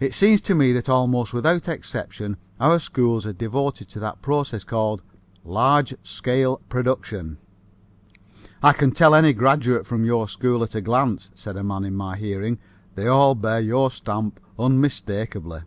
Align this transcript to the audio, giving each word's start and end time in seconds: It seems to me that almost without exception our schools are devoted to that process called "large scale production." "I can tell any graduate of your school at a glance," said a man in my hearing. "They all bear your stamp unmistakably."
It 0.00 0.12
seems 0.12 0.40
to 0.40 0.56
me 0.56 0.72
that 0.72 0.88
almost 0.88 1.32
without 1.32 1.68
exception 1.68 2.36
our 2.58 2.80
schools 2.80 3.24
are 3.26 3.32
devoted 3.32 3.88
to 3.90 4.00
that 4.00 4.20
process 4.20 4.64
called 4.64 5.04
"large 5.44 5.94
scale 6.02 6.56
production." 6.68 7.38
"I 8.60 8.72
can 8.72 8.90
tell 8.90 9.14
any 9.14 9.32
graduate 9.32 9.86
of 9.92 10.04
your 10.04 10.26
school 10.26 10.64
at 10.64 10.74
a 10.74 10.80
glance," 10.80 11.30
said 11.36 11.56
a 11.56 11.62
man 11.62 11.84
in 11.84 11.94
my 11.94 12.16
hearing. 12.16 12.58
"They 12.96 13.06
all 13.06 13.36
bear 13.36 13.60
your 13.60 13.92
stamp 13.92 14.40
unmistakably." 14.58 15.60